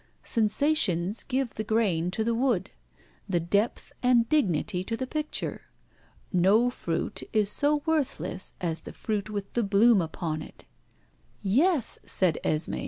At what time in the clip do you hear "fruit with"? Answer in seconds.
8.93-9.53